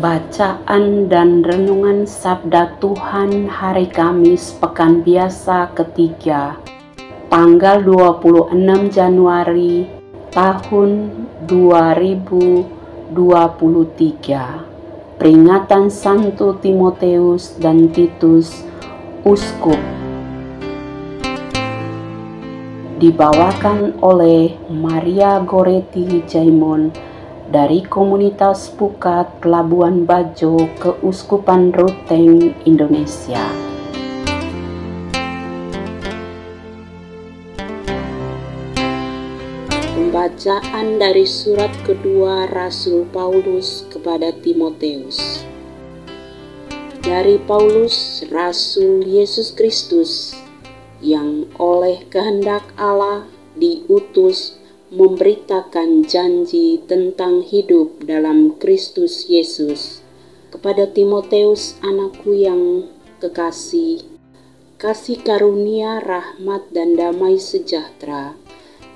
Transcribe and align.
Bacaan 0.00 1.12
dan 1.12 1.44
Renungan 1.44 2.08
Sabda 2.08 2.80
Tuhan 2.80 3.52
Hari 3.52 3.84
Kamis 3.92 4.56
Pekan 4.56 5.04
Biasa 5.04 5.76
ketiga 5.76 6.56
Tanggal 7.28 7.84
26 7.84 8.96
Januari 8.96 9.92
tahun 10.32 11.12
2023 11.44 13.12
Peringatan 15.20 15.92
Santo 15.92 16.56
Timoteus 16.56 17.60
dan 17.60 17.92
Titus 17.92 18.64
Uskup. 19.20 19.76
Dibawakan 22.96 24.00
oleh 24.00 24.56
Maria 24.72 25.44
Goretti 25.44 26.24
Jaimon 26.24 27.09
dari 27.50 27.82
komunitas 27.82 28.70
Pukat 28.78 29.42
Labuan 29.42 30.06
Bajo 30.06 30.70
Keuskupan 30.78 31.74
Ruteng 31.74 32.54
Indonesia. 32.62 33.42
Pembacaan 39.98 41.02
dari 41.02 41.26
surat 41.26 41.74
kedua 41.82 42.46
Rasul 42.54 43.02
Paulus 43.10 43.82
kepada 43.90 44.30
Timoteus. 44.30 45.42
Dari 47.02 47.34
Paulus, 47.50 48.22
Rasul 48.30 49.02
Yesus 49.02 49.50
Kristus, 49.50 50.38
yang 51.02 51.50
oleh 51.58 52.06
kehendak 52.14 52.62
Allah 52.78 53.26
diutus 53.58 54.59
memberitakan 54.90 56.02
janji 56.02 56.82
tentang 56.82 57.46
hidup 57.46 58.02
dalam 58.02 58.58
Kristus 58.58 59.30
Yesus 59.30 60.02
kepada 60.50 60.90
Timoteus 60.90 61.78
anakku 61.78 62.34
yang 62.34 62.90
kekasih 63.22 64.02
kasih 64.82 65.22
karunia 65.22 66.02
rahmat 66.02 66.74
dan 66.74 66.98
damai 66.98 67.38
sejahtera 67.38 68.34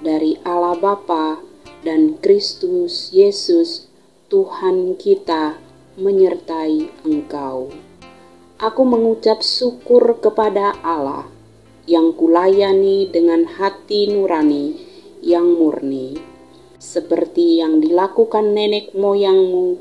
dari 0.02 0.34
Allah 0.42 0.74
Bapa 0.74 1.38
dan 1.86 2.18
Kristus 2.18 3.14
Yesus 3.14 3.86
Tuhan 4.26 4.98
kita 4.98 5.54
menyertai 5.94 7.06
engkau. 7.06 7.70
Aku 8.58 8.82
mengucap 8.82 9.46
syukur 9.46 10.18
kepada 10.18 10.74
Allah 10.82 11.30
yang 11.86 12.16
kulayani 12.16 13.06
dengan 13.12 13.44
hati 13.46 14.08
nurani 14.08 14.93
yang 15.24 15.56
murni, 15.56 16.20
seperti 16.76 17.64
yang 17.64 17.80
dilakukan 17.80 18.52
nenek 18.52 18.92
moyangmu. 18.92 19.80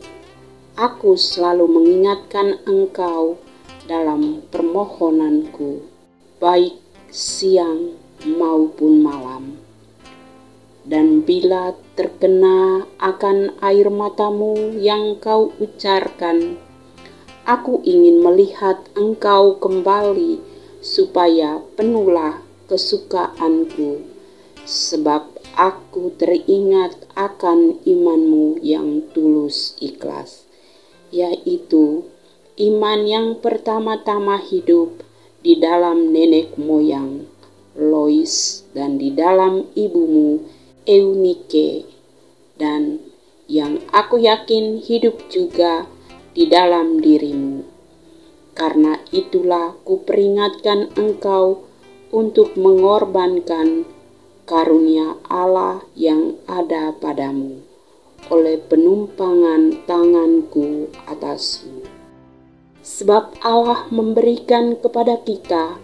Aku 0.79 1.19
selalu 1.19 1.67
mengingatkan 1.67 2.63
engkau 2.63 3.37
dalam 3.85 4.41
permohonanku, 4.49 5.83
baik 6.39 6.79
siang 7.11 7.93
maupun 8.23 9.03
malam. 9.03 9.59
Dan 10.83 11.23
bila 11.23 11.75
terkena 11.95 12.87
akan 12.99 13.55
air 13.63 13.87
matamu 13.87 14.75
yang 14.79 15.19
kau 15.19 15.51
ucarkan, 15.59 16.59
aku 17.43 17.83
ingin 17.83 18.23
melihat 18.23 18.83
engkau 18.95 19.59
kembali 19.59 20.39
supaya 20.83 21.63
penuhlah 21.79 22.43
kesukaanku 22.67 24.03
sebab 24.63 25.32
aku 25.53 26.13
teringat 26.17 26.97
akan 27.13 27.81
imanmu 27.85 28.61
yang 28.65 29.05
tulus 29.13 29.77
ikhlas, 29.77 30.45
yaitu 31.13 32.09
iman 32.57 32.99
yang 33.05 33.27
pertama-tama 33.37 34.41
hidup 34.41 35.01
di 35.41 35.57
dalam 35.57 36.13
nenek 36.13 36.57
moyang 36.57 37.25
Lois 37.73 38.61
dan 38.77 39.01
di 39.01 39.09
dalam 39.09 39.65
ibumu 39.73 40.45
Eunike 40.85 41.89
dan 42.53 43.01
yang 43.49 43.81
aku 43.89 44.21
yakin 44.21 44.77
hidup 44.77 45.25
juga 45.33 45.89
di 46.37 46.45
dalam 46.45 47.01
dirimu. 47.01 47.65
Karena 48.53 49.01
itulah 49.09 49.73
kuperingatkan 49.81 50.93
engkau 50.93 51.65
untuk 52.13 52.53
mengorbankan 52.53 53.89
karunia 54.43 55.15
Allah 55.31 55.87
yang 55.95 56.35
ada 56.51 56.91
padamu 56.91 57.63
oleh 58.27 58.59
penumpangan 58.59 59.87
tanganku 59.87 60.91
atasmu. 61.07 61.87
Sebab 62.83 63.39
Allah 63.39 63.87
memberikan 63.87 64.75
kepada 64.75 65.23
kita 65.23 65.79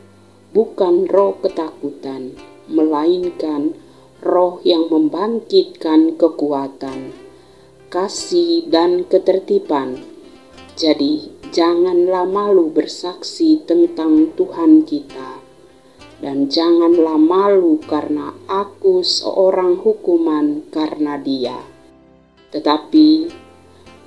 bukan 0.51 1.07
roh 1.07 1.39
ketakutan, 1.39 2.35
melainkan 2.67 3.79
roh 4.19 4.59
yang 4.67 4.91
membangkitkan 4.91 6.19
kekuatan, 6.19 7.15
kasih, 7.87 8.67
dan 8.67 9.07
ketertiban. 9.07 10.03
Jadi, 10.75 11.31
janganlah 11.55 12.27
malu 12.27 12.67
bersaksi 12.67 13.63
tentang 13.63 14.35
Tuhan 14.35 14.83
kita 14.83 15.38
dan 16.19 16.51
janganlah 16.51 17.15
malu 17.15 17.79
karena 17.83 18.35
aku 18.51 19.03
seorang 19.03 19.79
hukuman 19.79 20.67
karena 20.67 21.15
dia. 21.15 21.55
Tetapi 22.51 23.31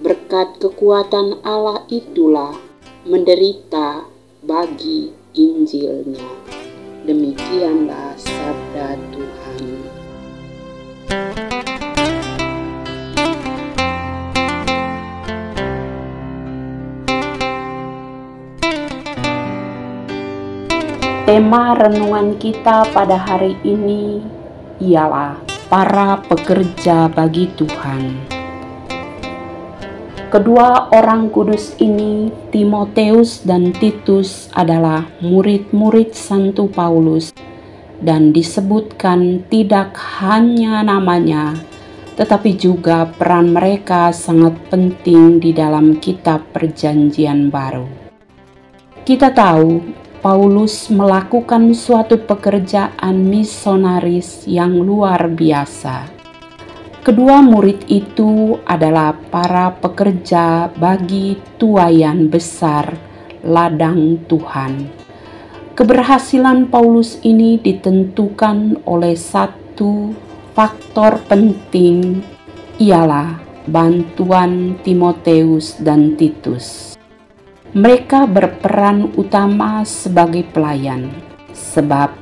berkat 0.02 0.60
kekuatan 0.60 1.40
Allah 1.46 1.88
itulah 1.88 2.52
menderita 3.08 4.04
bagi 4.44 5.14
Injilnya. 5.32 6.28
Demikianlah 7.08 8.14
sabda 8.20 9.00
Tuhan. 9.10 9.41
Tema 21.32 21.72
renungan 21.72 22.36
kita 22.36 22.92
pada 22.92 23.16
hari 23.16 23.56
ini 23.64 24.20
ialah 24.84 25.40
para 25.72 26.20
pekerja 26.28 27.08
bagi 27.08 27.48
Tuhan. 27.56 28.20
Kedua 30.28 30.92
orang 30.92 31.32
kudus 31.32 31.72
ini, 31.80 32.28
Timoteus 32.52 33.48
dan 33.48 33.72
Titus, 33.72 34.52
adalah 34.52 35.08
murid-murid 35.24 36.12
Santo 36.12 36.68
Paulus, 36.68 37.32
dan 38.04 38.36
disebutkan 38.36 39.48
tidak 39.48 39.96
hanya 40.20 40.84
namanya, 40.84 41.56
tetapi 42.20 42.60
juga 42.60 43.08
peran 43.08 43.56
mereka 43.56 44.12
sangat 44.12 44.52
penting 44.68 45.40
di 45.40 45.56
dalam 45.56 45.96
Kitab 45.96 46.44
Perjanjian 46.52 47.48
Baru. 47.48 47.88
Kita 49.08 49.32
tahu 49.32 50.01
Paulus 50.22 50.86
melakukan 50.86 51.74
suatu 51.74 52.14
pekerjaan 52.14 53.26
misionaris 53.26 54.46
yang 54.46 54.70
luar 54.78 55.26
biasa. 55.26 56.06
Kedua 57.02 57.42
murid 57.42 57.90
itu 57.90 58.54
adalah 58.62 59.18
para 59.18 59.74
pekerja 59.74 60.70
bagi 60.78 61.34
tuayan 61.58 62.30
besar 62.30 62.94
ladang 63.42 64.22
Tuhan. 64.30 64.86
Keberhasilan 65.74 66.70
Paulus 66.70 67.18
ini 67.26 67.58
ditentukan 67.58 68.86
oleh 68.86 69.18
satu 69.18 70.14
faktor 70.54 71.18
penting, 71.26 72.22
ialah 72.78 73.42
bantuan 73.66 74.78
Timoteus 74.86 75.82
dan 75.82 76.14
Titus. 76.14 76.91
Mereka 77.72 78.28
berperan 78.28 79.16
utama 79.16 79.80
sebagai 79.88 80.44
pelayan, 80.52 81.08
sebab 81.56 82.12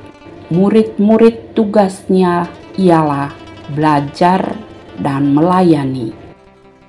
murid-murid 0.47 1.51
tugasnya 1.51 2.47
ialah 2.79 3.35
belajar 3.75 4.55
dan 4.95 5.35
melayani. 5.35 6.15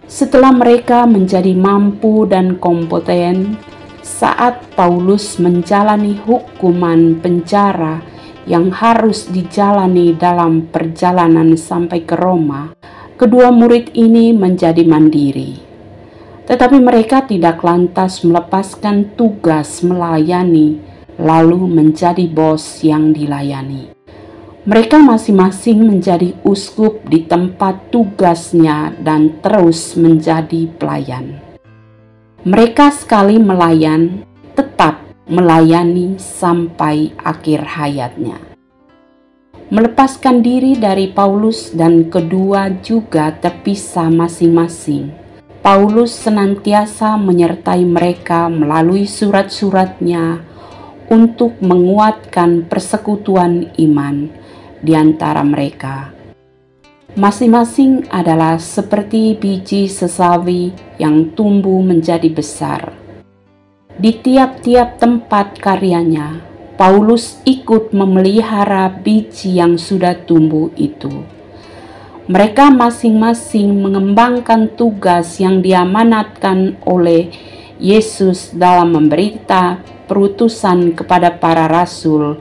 Setelah 0.07 0.55
mereka 0.55 1.11
menjadi 1.11 1.59
mampu 1.59 2.23
dan 2.31 2.55
kompeten, 2.63 3.59
saat 3.99 4.63
Paulus 4.79 5.43
menjalani 5.43 6.23
hukuman 6.23 7.19
penjara 7.19 7.99
yang 8.47 8.71
harus 8.71 9.27
dijalani 9.27 10.15
dalam 10.15 10.71
perjalanan 10.71 11.59
sampai 11.59 12.07
ke 12.07 12.15
Roma, 12.15 12.71
kedua 13.19 13.51
murid 13.51 13.91
ini 13.99 14.31
menjadi 14.31 14.87
mandiri. 14.87 15.72
Tetapi 16.43 16.79
mereka 16.83 17.23
tidak 17.23 17.63
lantas 17.63 18.27
melepaskan 18.27 19.15
tugas 19.15 19.81
melayani, 19.87 20.83
lalu 21.21 21.71
menjadi 21.71 22.27
bos 22.27 22.83
yang 22.83 23.15
dilayani. 23.15 23.95
Mereka 24.63 25.03
masing-masing 25.03 25.83
menjadi 25.83 26.39
uskup 26.47 27.03
di 27.11 27.27
tempat 27.27 27.91
tugasnya 27.91 28.95
dan 29.03 29.43
terus 29.43 29.99
menjadi 29.99 30.71
pelayan. 30.79 31.43
Mereka 32.47 32.95
sekali 32.95 33.43
melayan, 33.43 34.23
tetap 34.55 35.03
melayani 35.27 36.15
sampai 36.19 37.11
akhir 37.23 37.75
hayatnya. 37.75 38.39
Melepaskan 39.71 40.43
diri 40.43 40.79
dari 40.79 41.11
Paulus 41.11 41.75
dan 41.75 42.07
kedua 42.11 42.71
juga 42.83 43.35
terpisah 43.35 44.11
masing-masing. 44.11 45.22
Paulus 45.63 46.11
senantiasa 46.11 47.15
menyertai 47.15 47.87
mereka 47.87 48.51
melalui 48.51 49.07
surat-suratnya 49.07 50.43
untuk 51.07 51.55
menguatkan 51.63 52.67
persekutuan 52.67 53.71
iman 53.79 54.27
di 54.83 54.99
antara 54.99 55.47
mereka. 55.47 56.11
Masing-masing 57.15 58.11
adalah 58.11 58.59
seperti 58.59 59.39
biji 59.39 59.87
sesawi 59.87 60.75
yang 60.99 61.31
tumbuh 61.39 61.79
menjadi 61.79 62.27
besar. 62.27 62.99
Di 63.95 64.19
tiap-tiap 64.19 64.99
tempat 64.99 65.63
karyanya, 65.63 66.43
Paulus 66.75 67.39
ikut 67.47 67.95
memelihara 67.95 68.91
biji 68.91 69.63
yang 69.63 69.79
sudah 69.79 70.19
tumbuh 70.27 70.75
itu. 70.75 71.23
Mereka 72.31 72.71
masing-masing 72.71 73.83
mengembangkan 73.83 74.79
tugas 74.79 75.43
yang 75.43 75.59
diamanatkan 75.59 76.79
oleh 76.87 77.35
Yesus 77.83 78.55
dalam 78.55 78.95
memberita 78.95 79.83
perutusan 80.07 80.95
kepada 80.95 81.35
para 81.35 81.67
rasul 81.67 82.39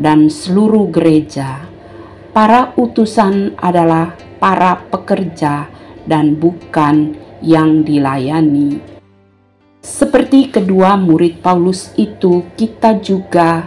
dan 0.00 0.32
seluruh 0.32 0.88
gereja 0.88 1.68
para 2.38 2.70
utusan 2.78 3.58
adalah 3.58 4.14
para 4.38 4.78
pekerja 4.88 5.66
dan 6.06 6.38
bukan 6.38 7.18
yang 7.42 7.82
dilayani. 7.82 8.78
Seperti 9.82 10.46
kedua 10.46 10.94
murid 10.94 11.42
Paulus 11.42 11.90
itu, 11.98 12.46
kita 12.54 13.02
juga 13.02 13.66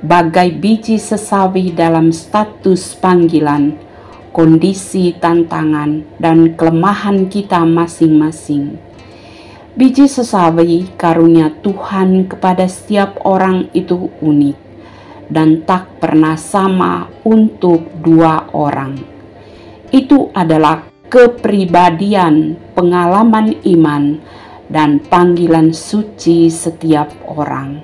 bagai 0.00 0.54
biji 0.56 0.96
sesawi 0.96 1.68
dalam 1.68 2.08
status 2.08 2.96
panggilan, 2.96 3.76
kondisi 4.38 5.18
tantangan, 5.18 6.06
dan 6.22 6.54
kelemahan 6.54 7.26
kita 7.26 7.66
masing-masing. 7.66 8.78
Biji 9.74 10.06
sesawi 10.06 10.94
karunia 10.94 11.50
Tuhan 11.58 12.30
kepada 12.30 12.70
setiap 12.70 13.18
orang 13.26 13.66
itu 13.74 14.14
unik 14.22 14.58
dan 15.26 15.66
tak 15.66 15.98
pernah 15.98 16.38
sama 16.38 17.10
untuk 17.26 17.82
dua 17.98 18.46
orang. 18.54 18.94
Itu 19.90 20.30
adalah 20.30 20.86
kepribadian, 21.10 22.54
pengalaman 22.78 23.58
iman, 23.66 24.22
dan 24.70 25.02
panggilan 25.02 25.74
suci 25.74 26.46
setiap 26.46 27.10
orang. 27.26 27.82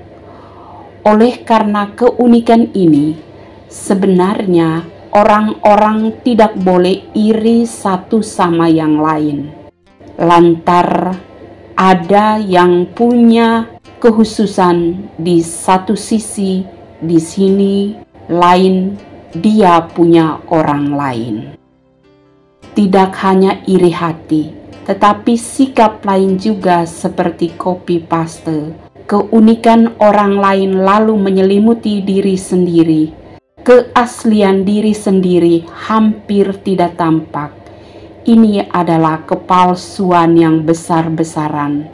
Oleh 1.02 1.42
karena 1.42 1.90
keunikan 1.98 2.70
ini, 2.78 3.18
sebenarnya 3.66 4.93
orang-orang 5.14 6.10
tidak 6.26 6.58
boleh 6.58 7.06
iri 7.14 7.62
satu 7.62 8.18
sama 8.18 8.66
yang 8.66 8.98
lain. 8.98 9.54
Lantar 10.18 11.14
ada 11.78 12.42
yang 12.42 12.90
punya 12.90 13.70
kehususan 14.02 15.06
di 15.14 15.38
satu 15.38 15.94
sisi 15.94 16.66
di 16.98 17.18
sini 17.22 17.94
lain 18.26 18.98
dia 19.34 19.86
punya 19.86 20.42
orang 20.50 20.84
lain. 20.94 21.34
Tidak 22.74 23.10
hanya 23.22 23.62
iri 23.70 23.94
hati, 23.94 24.50
tetapi 24.82 25.38
sikap 25.38 26.02
lain 26.02 26.42
juga 26.42 26.82
seperti 26.86 27.54
copy 27.54 28.02
paste. 28.02 28.74
Keunikan 29.06 29.94
orang 30.02 30.42
lain 30.42 30.82
lalu 30.82 31.14
menyelimuti 31.14 32.02
diri 32.02 32.34
sendiri. 32.34 33.23
Keaslian 33.64 34.68
diri 34.68 34.92
sendiri 34.92 35.64
hampir 35.88 36.52
tidak 36.60 37.00
tampak. 37.00 37.50
Ini 38.28 38.68
adalah 38.68 39.24
kepalsuan 39.24 40.36
yang 40.36 40.68
besar-besaran. 40.68 41.88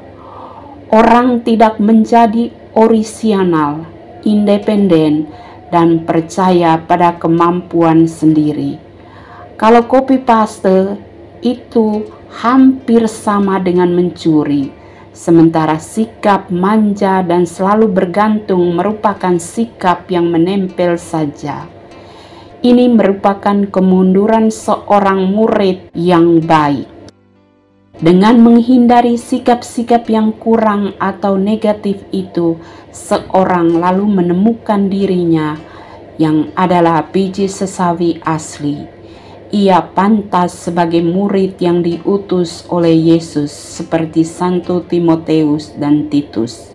Orang 0.90 1.46
tidak 1.46 1.78
menjadi 1.78 2.50
orisinal 2.74 3.86
independen, 4.24 5.30
dan 5.70 6.02
percaya 6.02 6.76
pada 6.82 7.14
kemampuan 7.16 8.10
sendiri. 8.10 8.76
Kalau 9.54 9.86
copy 9.86 10.18
paste 10.18 10.98
itu 11.40 12.10
hampir 12.42 13.06
sama 13.06 13.62
dengan 13.62 13.94
mencuri, 13.94 14.74
sementara 15.10 15.76
sikap 15.76 16.48
manja 16.48 17.22
dan 17.26 17.44
selalu 17.46 17.90
bergantung 17.90 18.74
merupakan 18.74 19.36
sikap 19.36 20.06
yang 20.08 20.30
menempel 20.30 20.94
saja. 20.96 21.66
Ini 22.60 22.92
merupakan 22.92 23.66
kemunduran 23.72 24.52
seorang 24.52 25.24
murid 25.32 25.92
yang 25.96 26.44
baik 26.44 27.00
dengan 28.00 28.40
menghindari 28.40 29.20
sikap-sikap 29.20 30.08
yang 30.08 30.32
kurang 30.32 30.96
atau 30.96 31.36
negatif 31.36 32.00
itu, 32.16 32.56
seorang 32.96 33.76
lalu 33.76 34.08
menemukan 34.08 34.88
dirinya 34.88 35.60
yang 36.16 36.48
adalah 36.56 37.04
biji 37.04 37.44
sesawi 37.44 38.16
asli. 38.24 38.99
Ia 39.50 39.82
pantas 39.82 40.54
sebagai 40.54 41.02
murid 41.02 41.58
yang 41.58 41.82
diutus 41.82 42.62
oleh 42.70 42.94
Yesus 42.94 43.50
seperti 43.50 44.22
Santo 44.22 44.78
Timoteus 44.86 45.74
dan 45.74 46.06
Titus. 46.06 46.70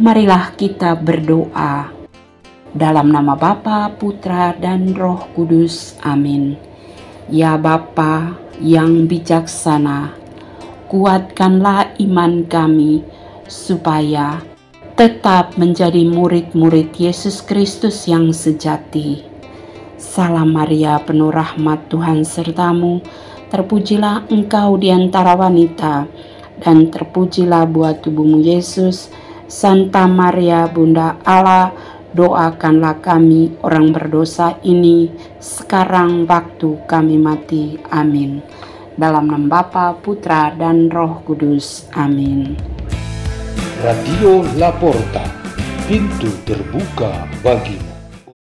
Marilah 0.00 0.56
kita 0.56 0.96
berdoa 0.96 1.92
dalam 2.72 3.12
nama 3.12 3.36
Bapa, 3.36 3.92
Putra, 3.92 4.56
dan 4.56 4.96
Roh 4.96 5.20
Kudus. 5.36 6.00
Amin. 6.00 6.56
Ya 7.28 7.60
Bapa, 7.60 8.40
yang 8.56 9.04
bijaksana, 9.04 10.16
kuatkanlah 10.88 11.92
iman 12.00 12.48
kami 12.48 13.04
supaya 13.44 14.40
tetap 14.96 15.60
menjadi 15.60 16.08
murid-murid 16.08 16.96
Yesus 16.96 17.44
Kristus 17.44 18.08
yang 18.08 18.32
sejati. 18.32 19.35
Salam 19.96 20.52
Maria, 20.52 21.00
penuh 21.00 21.32
rahmat 21.32 21.88
Tuhan 21.88 22.20
sertamu, 22.20 23.00
terpujilah 23.48 24.28
engkau 24.28 24.76
di 24.76 24.92
antara 24.92 25.32
wanita, 25.32 26.04
dan 26.60 26.92
terpujilah 26.92 27.64
buah 27.64 27.96
tubuhmu 28.04 28.44
Yesus. 28.44 29.08
Santa 29.48 30.04
Maria, 30.04 30.68
Bunda 30.68 31.16
Allah, 31.24 31.72
doakanlah 32.12 33.00
kami 33.00 33.56
orang 33.64 33.96
berdosa 33.96 34.60
ini 34.60 35.08
sekarang 35.40 36.28
waktu 36.28 36.76
kami 36.84 37.16
mati. 37.16 37.80
Amin. 37.88 38.44
Dalam 39.00 39.32
nama 39.32 39.48
Bapa, 39.48 39.96
Putra, 39.96 40.52
dan 40.52 40.92
Roh 40.92 41.24
Kudus. 41.24 41.88
Amin. 41.96 42.52
Radio 43.80 44.44
Laporta, 44.60 45.24
pintu 45.88 46.32
terbuka 46.44 47.28
bagimu. 47.40 47.85